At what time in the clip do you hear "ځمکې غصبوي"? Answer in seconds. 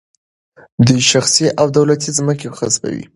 2.17-3.05